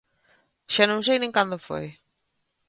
Xa 0.73 0.85
non 0.87 1.05
sei 1.07 1.17
nin 1.19 1.35
cando 1.37 1.63
foi 1.67 1.85